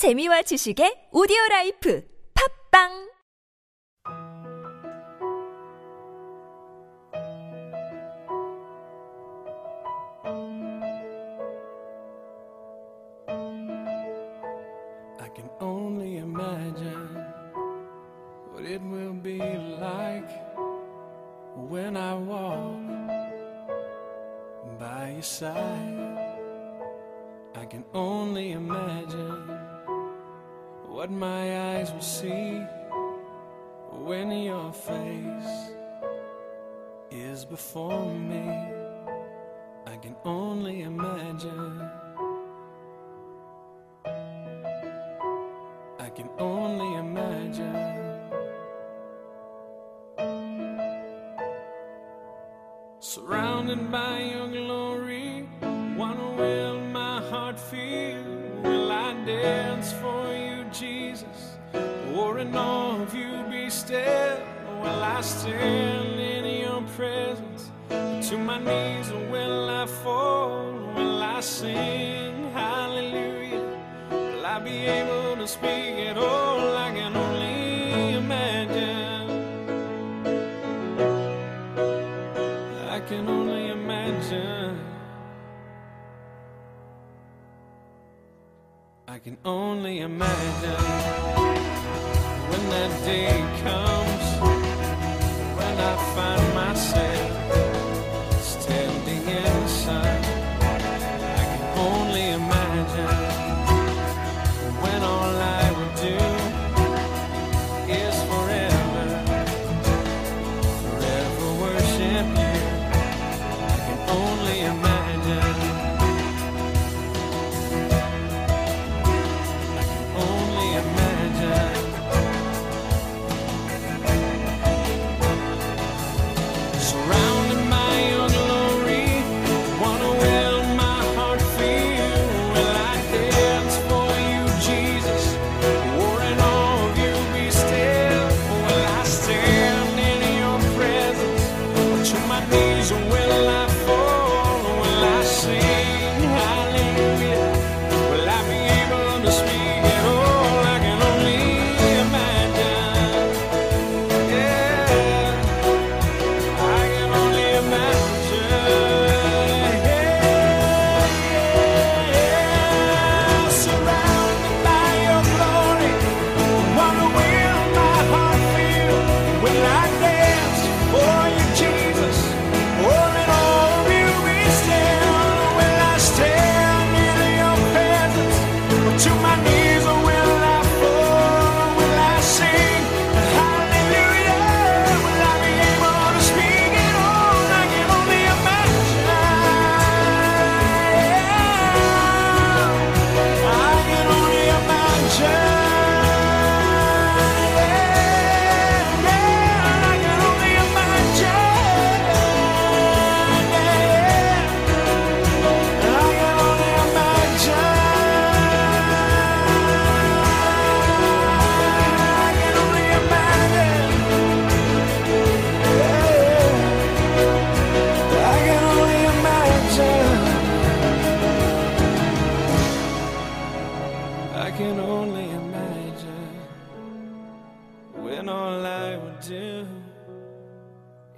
[0.00, 2.00] 재미와 지식의 오디오 라이프.
[2.32, 3.09] 팝빵!
[38.30, 38.42] me.
[39.86, 41.90] I can only imagine.
[46.06, 47.90] I can only imagine.
[53.00, 55.48] Surrounded by your glory,
[55.96, 58.22] what will my heart feel?
[58.62, 61.58] Will I dance for you, Jesus?
[62.14, 64.38] Or in awe of you be still?
[64.82, 66.09] Will I stand?
[68.60, 70.72] knees will I fall?
[70.94, 73.64] Will I sing hallelujah?
[74.10, 76.39] Will I be able to speak at all?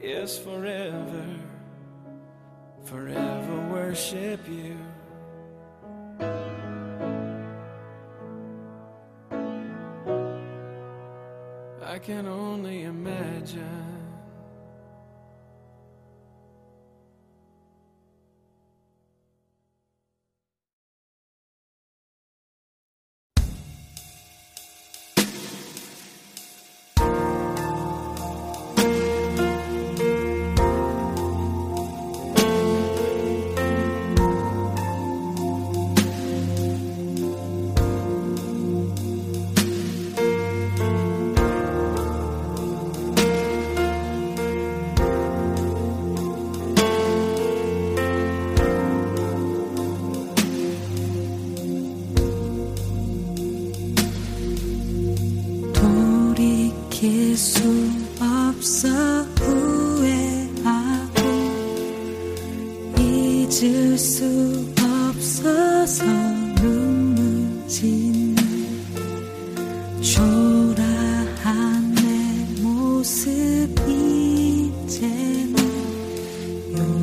[0.03, 1.27] Is forever,
[2.87, 4.77] forever worship you.
[11.85, 14.02] I can only imagine.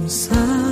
[0.09, 0.68] 散。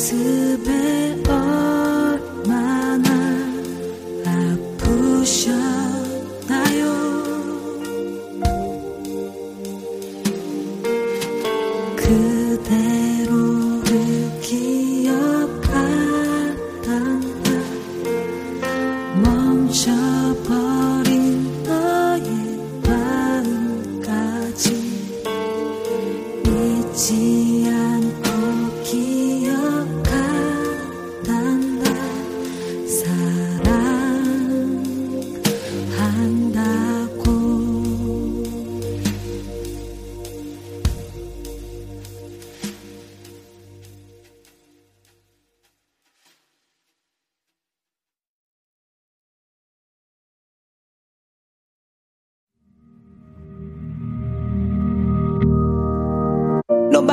[0.00, 0.99] 慈悲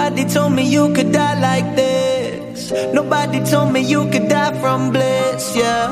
[0.07, 2.71] Nobody told me you could die like this.
[2.93, 5.91] Nobody told me you could die from bliss, yeah.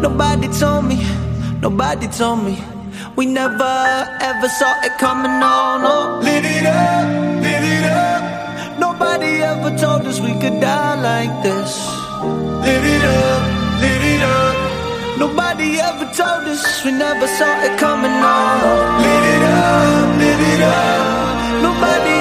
[0.00, 0.96] Nobody told me,
[1.60, 2.56] nobody told me.
[3.16, 3.74] We never
[4.20, 5.80] ever saw it coming on.
[5.82, 8.78] Oh, lit it up, lit it up.
[8.78, 11.72] Nobody ever told us we could die like this.
[12.62, 13.42] Lit it up,
[13.82, 15.18] lit it up.
[15.18, 19.02] Nobody ever told us we never saw it coming on.
[19.02, 21.62] Lit it up, lit it up.
[21.66, 22.17] Nobody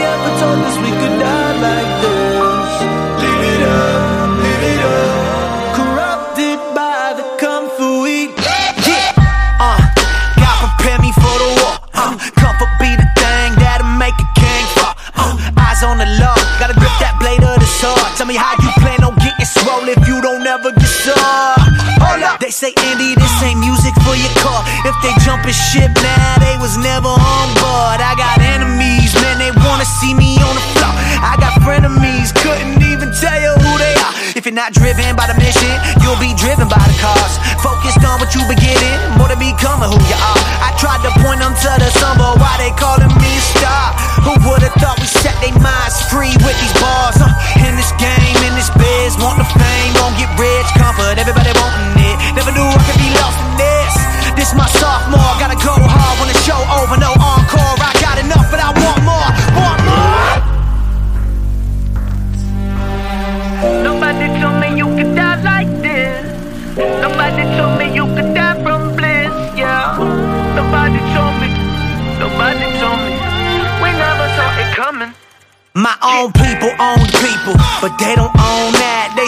[24.87, 27.99] If they jumpin' ship now, they was never on board.
[27.99, 30.95] I got enemies, man, they wanna see me on the floor.
[31.19, 34.15] I got frenemies, couldn't even tell you who they are.
[34.39, 37.35] If you're not driven by the mission, you'll be driven by the cause.
[37.59, 40.39] Focused on what you been getting, more than becoming who you are.
[40.63, 43.91] I tried to point them to the sun, but why they calling me a star?
[44.23, 46.76] Who would've thought we set their minds free with these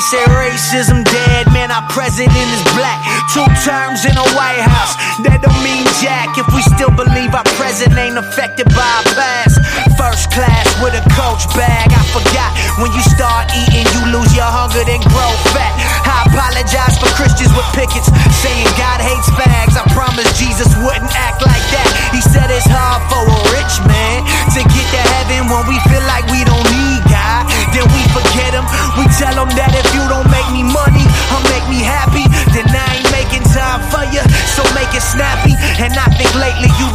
[0.09, 2.97] Say racism dead, man, our president is black.
[3.29, 7.45] Two terms in a White House, that don't mean jack if we still believe our
[7.61, 9.61] president ain't affected by our past.
[10.01, 12.49] First class with a coach bag, I forgot.
[12.81, 15.77] When you start eating, you lose your hunger, then grow fat.
[16.01, 18.09] I apologize for Christians with pickets
[18.41, 19.77] saying God hates fags.
[19.77, 21.38] I promise Jesus wouldn't act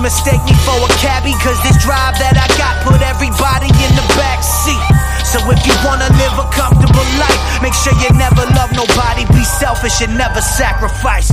[0.04, 1.32] mistake me for a cabbie.
[1.40, 4.84] Cause this drive that I got put everybody in the back seat.
[5.24, 9.42] So if you wanna live a comfortable life, make sure you never love nobody, be
[9.42, 11.32] selfish and never sacrifice.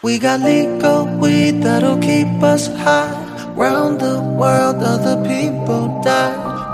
[0.00, 3.22] We got legal weed that'll keep us high.
[3.54, 5.41] Round the world, other people.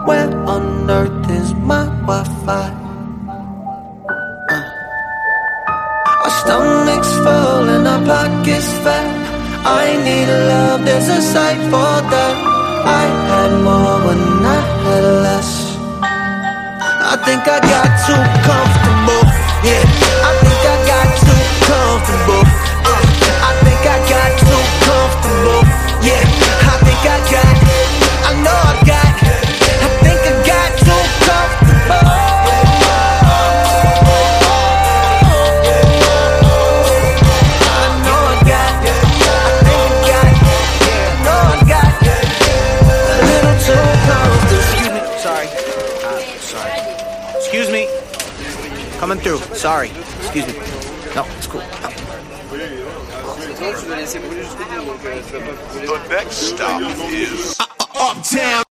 [0.09, 2.69] Where on earth is my Wi-Fi?
[4.49, 4.65] Uh.
[6.25, 9.05] Our stomachs full and our pockets fat.
[9.69, 12.37] I need love, there's a site for that.
[12.89, 14.23] I had more when
[14.57, 15.77] I had less.
[16.01, 19.25] I think I got too comfortable.
[19.61, 19.85] Yeah,
[20.25, 22.45] I think I got too comfortable.
[22.93, 23.05] Uh,
[23.45, 25.63] I think I got too comfortable.
[26.01, 26.25] Yeah,
[26.73, 27.48] I think I got.
[49.69, 49.91] Sorry.
[49.91, 50.55] Excuse me.
[51.15, 51.61] No, it's cool.
[51.61, 51.91] No.
[55.85, 56.81] The next stop
[57.13, 57.55] is
[57.95, 58.68] Uptown.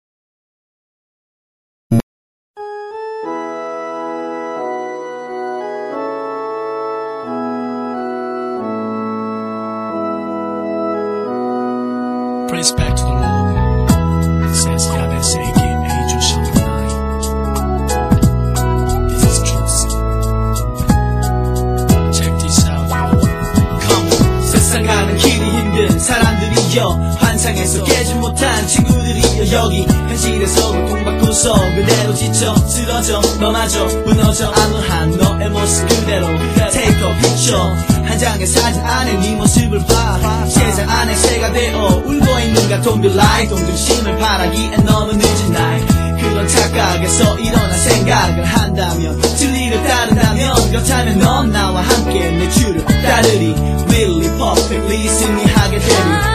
[26.73, 26.89] 이여
[27.19, 35.87] 환상에서 깨지 못한 친구들이여 여기 현실에서 고통받고서 그대로 지쳐 쓰러져 너마저 무너져 암울한 너의 모습
[35.89, 36.27] 그대로
[36.71, 38.09] Take a picture.
[38.09, 40.47] 한 장의 사진 안에 네 모습을 봐.
[40.47, 42.81] 세상 안에 새가 되어 울고 있는가.
[42.81, 45.87] Don't be lie 동정심을 바라기엔 너무 늦은 날.
[46.17, 53.55] 그런 착각에서 일어나 생각을 한다면 진리를 따른다면 그렇다면 넌 나와 함께 내 줄을 따르리.
[53.89, 56.32] Really perfectly 승리하게 되리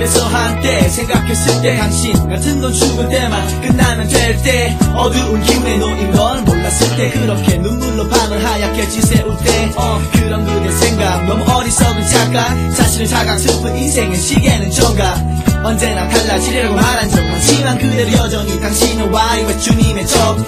[0.00, 6.12] 속에서 한때 생각했을 때 당신 같은 건 죽을 때만 끝나면 될 때 어두운 기운에 놓인
[6.12, 9.72] 걸 몰랐을 때 그렇게 눈물로 밤을 하얗게 지새울 때.
[9.76, 15.18] 어, 그런 그대 생각 너무 어리석은 착각 사실은 자각 슬픈 인생의 시계는 정각
[15.62, 20.44] 언제나 달라지려고 말한 적 많지만 그대로 여전히 당신은 와이와 주님의 적이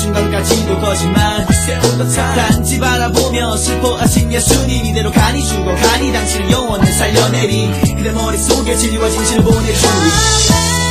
[0.00, 1.46] 순간까지도 거짓말
[2.34, 7.94] 단지 바라보며 슬퍼하신 예수님 이대로 간이 죽어가니 당신은 영원을 살려내리.
[7.96, 10.81] 그대 머릿속에 진리와 진실을 보내주리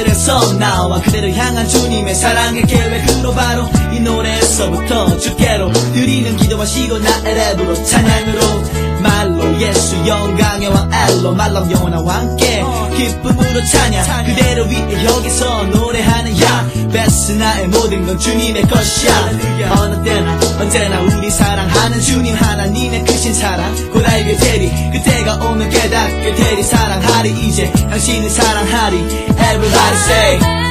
[0.00, 7.36] 하늘에서 나와 그대를 향한 주님의 사랑의 계획으로 바로 이 노래에서부터 주께로 드리는 기도와 시도 나의
[7.36, 12.64] 랩으로 찬양으로 말로 예수 영광의 왕 엘로 말로 영원한 왕께
[12.96, 14.24] 기쁨으로 찬양.
[14.26, 19.30] 그대를 위해 여기서 노래하는 야 베스 나의 모든 건 주님의 것이야.
[19.78, 23.74] 어느 때나 언제나 우리 사랑하는 주님 하나님의 크신 사랑.
[23.90, 24.70] 곧 알게 되리.
[24.92, 26.62] 그때가 오면 깨닫게 되리.
[26.62, 28.98] 사랑하리 이제 당신을 사랑하리.
[28.98, 30.69] Everybody say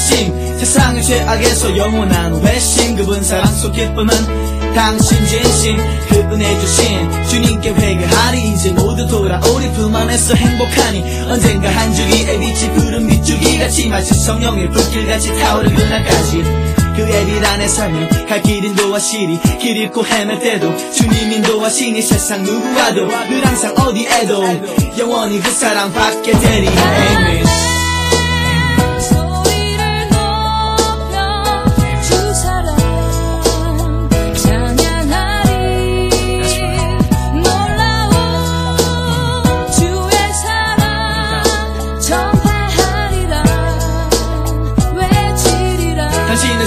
[0.00, 2.96] 결심 세상의 죄악에서 영원한 회심.
[2.96, 5.76] 그분 사랑 속 기쁨은 당신 진심.
[6.08, 8.52] 그 은혜 주신 주님께 회개하리.
[8.52, 14.70] 이제 모두 돌아오리 품 안에서 행복하니 언젠가 한 주기의 빛이 푸른 빛줄기 같이 마치 성령의
[14.70, 16.42] 불길같이 타오를 그날까지.
[16.96, 19.38] 그의 빛 안에 살면 갈 길 인도하시리.
[19.60, 24.44] 길 잃고 헤맬 때도 주님 인도하시니 세상 누구와도 늘 항상 어디에도
[24.98, 26.68] 영원히 그 사랑 받게 되리.
[26.68, 27.79] Amen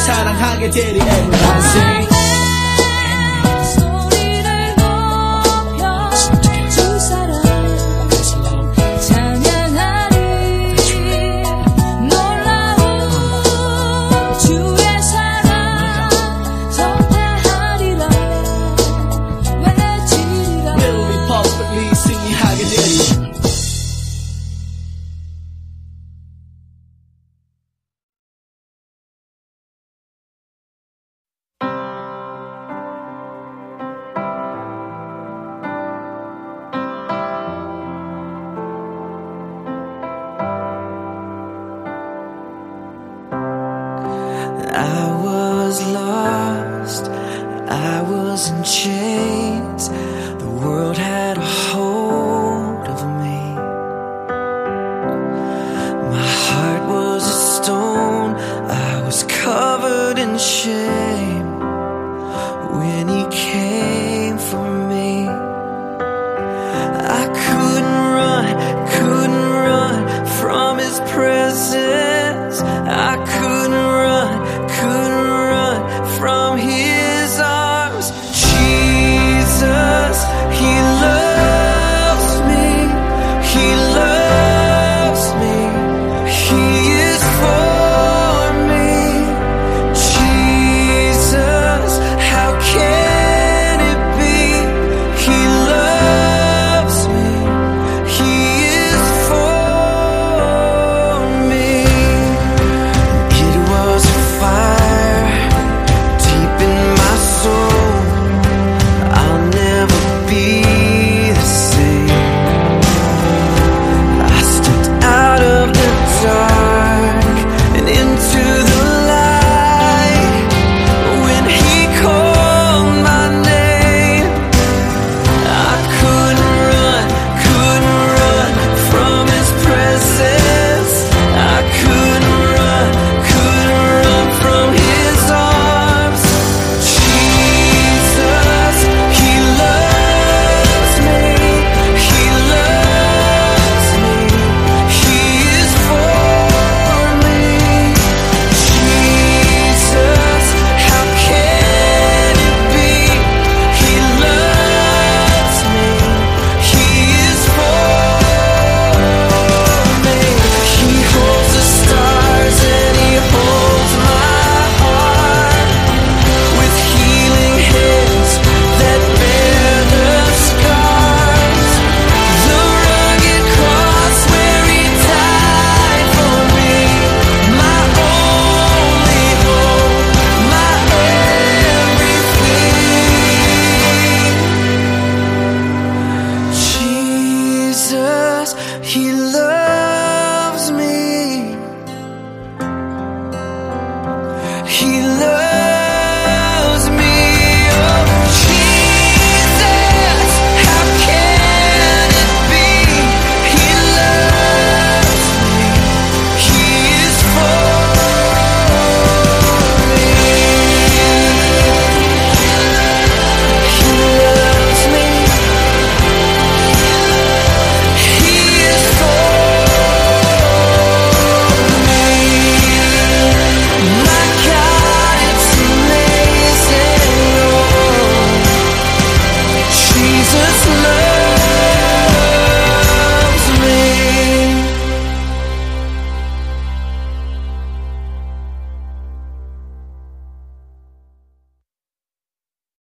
[0.03, 1.92] 사랑하게 되리 everlasting